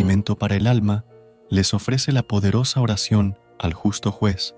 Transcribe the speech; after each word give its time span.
Alimento 0.00 0.38
para 0.38 0.56
el 0.56 0.66
alma 0.66 1.04
les 1.50 1.74
ofrece 1.74 2.10
la 2.10 2.22
poderosa 2.22 2.80
oración 2.80 3.38
al 3.58 3.74
justo 3.74 4.10
juez. 4.10 4.54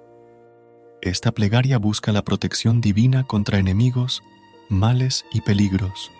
Esta 1.00 1.32
plegaria 1.32 1.78
busca 1.78 2.12
la 2.12 2.22
protección 2.22 2.80
divina 2.80 3.24
contra 3.24 3.58
enemigos, 3.58 4.22
males 4.68 5.24
y 5.32 5.40
peligros. 5.40 6.12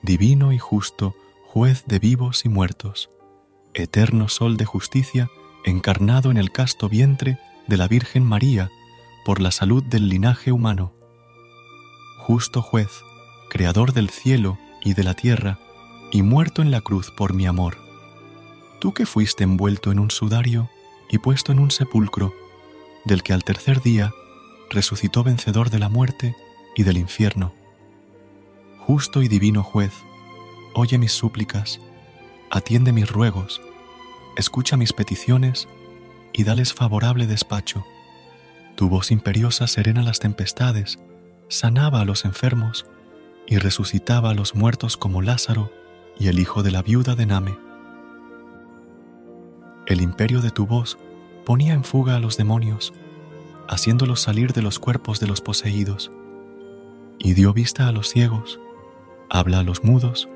Divino 0.00 0.52
y 0.52 0.58
justo, 0.58 1.16
juez 1.44 1.84
de 1.86 1.98
vivos 1.98 2.44
y 2.44 2.48
muertos, 2.48 3.10
eterno 3.74 4.28
sol 4.28 4.56
de 4.56 4.64
justicia, 4.64 5.28
encarnado 5.64 6.30
en 6.30 6.36
el 6.36 6.52
casto 6.52 6.88
vientre 6.88 7.36
de 7.66 7.78
la 7.78 7.88
Virgen 7.88 8.22
María 8.22 8.70
por 9.24 9.40
la 9.40 9.50
salud 9.50 9.82
del 9.82 10.08
linaje 10.08 10.52
humano. 10.52 10.92
Justo 12.18 12.62
juez, 12.62 13.02
creador 13.52 13.92
del 13.92 14.08
cielo 14.08 14.56
y 14.80 14.94
de 14.94 15.04
la 15.04 15.12
tierra, 15.12 15.58
y 16.10 16.22
muerto 16.22 16.62
en 16.62 16.70
la 16.70 16.80
cruz 16.80 17.10
por 17.10 17.34
mi 17.34 17.44
amor. 17.44 17.76
Tú 18.80 18.94
que 18.94 19.04
fuiste 19.04 19.44
envuelto 19.44 19.92
en 19.92 19.98
un 19.98 20.10
sudario 20.10 20.70
y 21.10 21.18
puesto 21.18 21.52
en 21.52 21.58
un 21.58 21.70
sepulcro, 21.70 22.32
del 23.04 23.22
que 23.22 23.34
al 23.34 23.44
tercer 23.44 23.82
día 23.82 24.14
resucitó 24.70 25.22
vencedor 25.22 25.68
de 25.68 25.78
la 25.78 25.90
muerte 25.90 26.34
y 26.74 26.84
del 26.84 26.96
infierno. 26.96 27.52
Justo 28.78 29.22
y 29.22 29.28
divino 29.28 29.62
juez, 29.62 29.92
oye 30.72 30.96
mis 30.96 31.12
súplicas, 31.12 31.78
atiende 32.50 32.90
mis 32.90 33.10
ruegos, 33.10 33.60
escucha 34.38 34.78
mis 34.78 34.94
peticiones 34.94 35.68
y 36.32 36.44
dales 36.44 36.72
favorable 36.72 37.26
despacho. 37.26 37.84
Tu 38.76 38.88
voz 38.88 39.10
imperiosa 39.10 39.66
serena 39.66 40.02
las 40.02 40.20
tempestades, 40.20 40.98
sanaba 41.48 42.00
a 42.00 42.06
los 42.06 42.24
enfermos 42.24 42.86
y 43.46 43.58
resucitaba 43.58 44.30
a 44.30 44.34
los 44.34 44.54
muertos 44.54 44.96
como 44.96 45.22
Lázaro 45.22 45.70
y 46.18 46.28
el 46.28 46.38
hijo 46.38 46.62
de 46.62 46.70
la 46.70 46.82
viuda 46.82 47.14
de 47.14 47.26
Name. 47.26 47.58
El 49.86 50.00
imperio 50.00 50.40
de 50.40 50.50
tu 50.50 50.66
voz 50.66 50.98
ponía 51.44 51.74
en 51.74 51.84
fuga 51.84 52.16
a 52.16 52.20
los 52.20 52.36
demonios, 52.36 52.92
haciéndolos 53.68 54.20
salir 54.20 54.52
de 54.52 54.62
los 54.62 54.78
cuerpos 54.78 55.20
de 55.20 55.26
los 55.26 55.40
poseídos, 55.40 56.10
y 57.18 57.34
dio 57.34 57.52
vista 57.52 57.88
a 57.88 57.92
los 57.92 58.08
ciegos, 58.08 58.60
habla 59.28 59.60
a 59.60 59.62
los 59.64 59.82
mudos, 59.82 60.28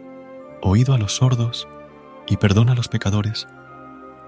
oído 0.62 0.94
a 0.94 0.98
los 0.98 1.16
sordos, 1.16 1.68
y 2.26 2.38
perdona 2.38 2.72
a 2.72 2.74
los 2.74 2.88
pecadores, 2.88 3.46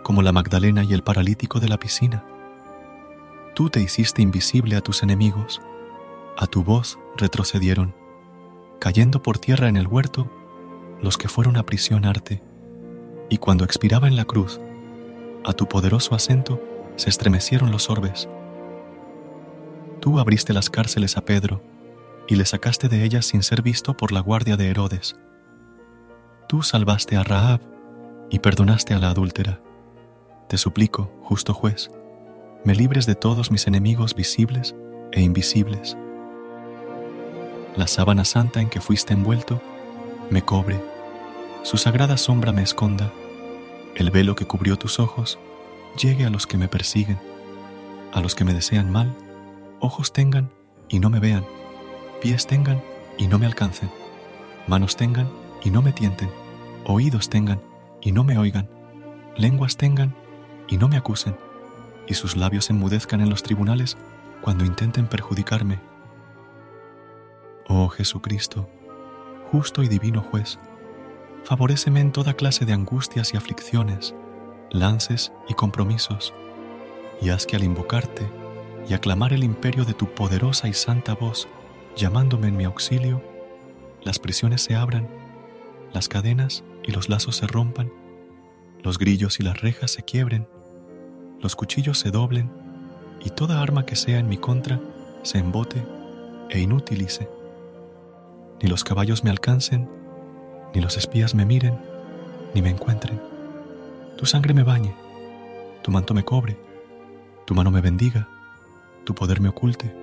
como 0.03 0.22
la 0.22 0.33
Magdalena 0.33 0.84
y 0.84 0.94
el 0.94 1.03
paralítico 1.03 1.59
de 1.59 1.69
la 1.69 1.78
piscina. 1.78 2.25
Tú 3.55 3.71
te 3.71 3.81
hiciste 3.81 4.22
invisible 4.22 4.77
a 4.77 4.81
tus 4.81 5.03
enemigos, 5.03 5.61
a 6.37 6.47
tu 6.47 6.62
voz 6.62 6.99
retrocedieron 7.17 7.93
cayendo 8.78 9.22
por 9.22 9.39
tierra 9.39 9.69
en 9.69 9.77
el 9.77 9.87
huerto 9.87 10.31
los 11.03 11.16
que 11.16 11.28
fueron 11.28 11.56
a 11.56 11.65
prisionarte, 11.65 12.43
y 13.28 13.39
cuando 13.39 13.65
expiraba 13.65 14.09
en 14.09 14.16
la 14.16 14.25
cruz, 14.25 14.61
a 15.44 15.53
tu 15.53 15.69
poderoso 15.69 16.15
acento 16.15 16.61
se 16.97 17.11
estremecieron 17.11 17.71
los 17.71 17.91
orbes. 17.91 18.28
Tú 20.00 20.19
abriste 20.19 20.53
las 20.53 20.71
cárceles 20.71 21.17
a 21.17 21.25
Pedro, 21.25 21.62
y 22.27 22.37
le 22.37 22.44
sacaste 22.44 22.88
de 22.88 23.05
ellas 23.05 23.27
sin 23.27 23.43
ser 23.43 23.62
visto 23.62 23.97
por 23.97 24.12
la 24.12 24.21
guardia 24.21 24.56
de 24.56 24.69
Herodes. 24.69 25.17
Tú 26.49 26.62
salvaste 26.62 27.17
a 27.17 27.22
Rahab 27.22 27.61
y 28.31 28.41
perdonaste 28.41 28.94
a 28.94 28.99
la 28.99 29.11
adúltera. 29.11 29.61
Te 30.49 30.59
suplico, 30.59 31.11
justo 31.22 31.55
juez, 31.55 31.91
me 32.65 32.75
libres 32.75 33.06
de 33.06 33.15
todos 33.15 33.50
mis 33.50 33.67
enemigos 33.67 34.15
visibles 34.15 34.75
e 35.12 35.22
invisibles 35.22 35.97
la 37.77 37.87
sábana 37.87 38.25
santa 38.25 38.61
en 38.61 38.69
que 38.69 38.81
fuiste 38.81 39.15
envuelto 39.15 39.61
me 40.31 40.43
cobre, 40.43 40.81
su 41.62 41.77
sagrada 41.77 42.17
sombra 42.17 42.53
me 42.53 42.62
esconda, 42.62 43.12
el 43.95 44.11
velo 44.11 44.34
que 44.34 44.47
cubrió 44.47 44.77
tus 44.77 44.99
ojos 44.99 45.39
llegue 46.01 46.25
a 46.25 46.31
los 46.31 46.47
que 46.47 46.59
me 46.59 46.69
persiguen, 46.69 47.19
a 48.12 48.21
los 48.21 48.34
que 48.34 48.45
me 48.45 48.55
desean 48.55 48.91
mal, 48.91 49.15
ojos 49.81 50.12
tengan 50.12 50.51
y 50.89 50.99
no 50.99 51.11
me 51.11 51.21
vean, 51.21 51.45
pies 52.21 52.47
tengan 52.47 52.83
y 53.17 53.27
no 53.27 53.39
me 53.39 53.47
alcancen, 53.47 53.91
manos 54.67 54.97
tengan 54.97 55.29
y 55.62 55.71
no 55.71 55.83
me 55.83 55.93
tienten, 55.93 56.31
oídos 56.85 57.29
tengan 57.29 57.61
y 58.00 58.12
no 58.12 58.25
me 58.25 58.39
oigan, 58.39 58.69
lenguas 59.37 59.77
tengan 59.77 60.15
y 60.69 60.77
no 60.77 60.89
me 60.89 60.97
acusen, 60.97 61.37
y 62.06 62.15
sus 62.15 62.37
labios 62.37 62.71
enmudezcan 62.71 63.21
en 63.21 63.31
los 63.31 63.43
tribunales 63.43 63.97
cuando 64.41 64.65
intenten 64.65 65.06
perjudicarme 65.06 65.79
Oh 67.71 67.89
Jesucristo, 67.89 68.67
justo 69.53 69.83
y 69.83 69.89
divino 69.89 70.23
juez, 70.23 70.59
favoréceme 71.45 72.01
en 72.01 72.12
toda 72.12 72.33
clase 72.33 72.65
de 72.65 72.73
angustias 72.73 73.34
y 73.34 73.37
aflicciones, 73.37 74.15
lances 74.71 75.33
y 75.51 75.53
compromisos, 75.55 76.33
y 77.21 77.29
haz 77.29 77.45
que 77.45 77.56
al 77.56 77.65
invocarte 77.65 78.27
y 78.89 78.95
aclamar 78.95 79.34
el 79.34 79.45
imperio 79.45 79.84
de 79.84 79.93
tu 79.93 80.06
poderosa 80.15 80.67
y 80.67 80.73
santa 80.73 81.15
voz, 81.15 81.47
llamándome 81.95 82.49
en 82.49 82.56
mi 82.56 82.65
auxilio, 82.65 83.23
las 84.03 84.19
prisiones 84.19 84.62
se 84.62 84.75
abran, 84.75 85.06
las 85.93 86.09
cadenas 86.09 86.65
y 86.85 86.93
los 86.93 87.11
lazos 87.11 87.37
se 87.37 87.47
rompan, 87.47 87.93
los 88.83 88.99
grillos 88.99 89.41
y 89.41 89.43
las 89.43 89.61
rejas 89.61 89.91
se 89.91 90.05
quiebren, 90.05 90.49
los 91.43 91.55
cuchillos 91.55 91.99
se 91.99 92.11
doblen, 92.11 92.50
y 93.23 93.29
toda 93.29 93.61
arma 93.61 93.85
que 93.85 93.95
sea 93.95 94.19
en 94.19 94.29
mi 94.31 94.39
contra 94.39 94.81
se 95.23 95.37
embote 95.37 95.85
e 96.49 96.61
inutilice 96.61 97.29
ni 98.60 98.69
los 98.69 98.84
caballos 98.84 99.24
me 99.24 99.30
alcancen, 99.30 99.88
ni 100.74 100.80
los 100.80 100.96
espías 100.96 101.34
me 101.34 101.44
miren, 101.44 101.78
ni 102.54 102.62
me 102.62 102.70
encuentren. 102.70 103.20
Tu 104.16 104.26
sangre 104.26 104.54
me 104.54 104.62
bañe, 104.62 104.94
tu 105.82 105.91
manto 105.91 106.14
me 106.14 106.24
cobre, 106.24 106.58
tu 107.46 107.55
mano 107.55 107.70
me 107.70 107.81
bendiga, 107.81 108.28
tu 109.05 109.14
poder 109.14 109.40
me 109.40 109.49
oculte, 109.49 109.94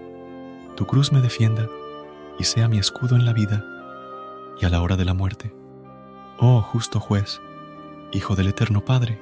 tu 0.76 0.86
cruz 0.86 1.12
me 1.12 1.22
defienda 1.22 1.68
y 2.40 2.44
sea 2.44 2.68
mi 2.68 2.78
escudo 2.78 3.16
en 3.16 3.26
la 3.26 3.34
vida 3.34 3.64
y 4.60 4.66
a 4.66 4.70
la 4.70 4.82
hora 4.82 4.96
de 4.96 5.06
la 5.06 5.14
muerte. 5.14 5.54
Oh 6.40 6.62
justo 6.62 7.00
juez, 7.00 7.42
Hijo 8.12 8.36
del 8.36 8.48
Eterno 8.48 8.84
Padre, 8.84 9.20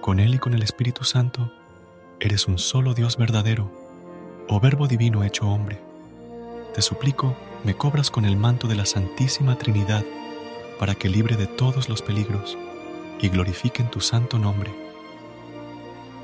con 0.00 0.20
Él 0.20 0.34
y 0.34 0.38
con 0.38 0.54
el 0.54 0.62
Espíritu 0.62 1.04
Santo, 1.04 1.52
eres 2.20 2.46
un 2.46 2.58
solo 2.58 2.94
Dios 2.94 3.16
verdadero, 3.16 3.70
oh 4.48 4.60
Verbo 4.60 4.86
Divino 4.86 5.24
hecho 5.24 5.48
hombre. 5.48 5.80
Te 6.74 6.82
suplico, 6.82 7.36
me 7.64 7.76
cobras 7.76 8.10
con 8.10 8.24
el 8.24 8.36
manto 8.36 8.66
de 8.68 8.74
la 8.74 8.86
Santísima 8.86 9.56
Trinidad 9.56 10.04
para 10.78 10.94
que 10.94 11.08
libre 11.08 11.36
de 11.36 11.46
todos 11.46 11.88
los 11.88 12.02
peligros 12.02 12.58
y 13.20 13.28
glorifiquen 13.28 13.90
tu 13.90 14.00
santo 14.00 14.38
nombre. 14.38 14.74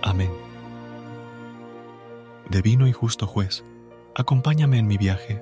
Amén. 0.02 0.30
Divino 2.50 2.86
y 2.88 2.92
justo 2.92 3.26
juez, 3.26 3.62
acompáñame 4.14 4.78
en 4.78 4.86
mi 4.86 4.96
viaje, 4.96 5.40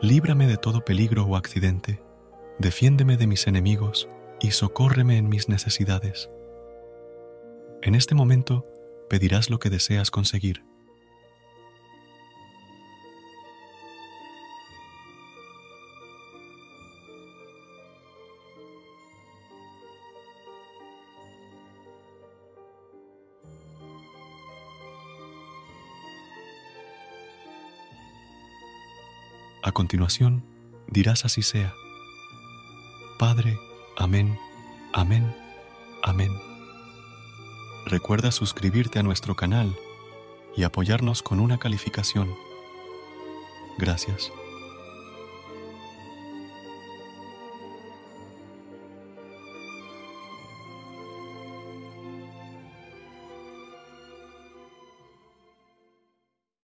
líbrame 0.00 0.46
de 0.46 0.56
todo 0.56 0.84
peligro 0.84 1.24
o 1.24 1.36
accidente, 1.36 2.00
defiéndeme 2.58 3.16
de 3.16 3.26
mis 3.26 3.46
enemigos 3.46 4.08
y 4.40 4.52
socórreme 4.52 5.18
en 5.18 5.28
mis 5.28 5.48
necesidades. 5.48 6.30
En 7.82 7.94
este 7.94 8.14
momento 8.14 8.64
pedirás 9.10 9.50
lo 9.50 9.58
que 9.58 9.70
deseas 9.70 10.10
conseguir. 10.10 10.64
A 29.62 29.72
continuación, 29.72 30.44
dirás 30.88 31.24
así 31.24 31.42
sea. 31.42 31.74
Padre, 33.18 33.58
amén, 33.96 34.38
amén, 34.92 35.34
amén. 36.02 36.32
Recuerda 37.86 38.32
suscribirte 38.32 38.98
a 38.98 39.02
nuestro 39.02 39.36
canal 39.36 39.76
y 40.56 40.64
apoyarnos 40.64 41.22
con 41.22 41.40
una 41.40 41.58
calificación. 41.58 42.34
Gracias. 43.78 44.32